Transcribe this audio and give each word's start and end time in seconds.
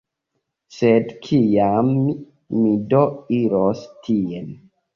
Sed 0.77 1.11
kiam 1.27 1.93
mi 2.57 2.73
do 2.97 3.05
iros 3.43 3.87
tien? 4.09 4.53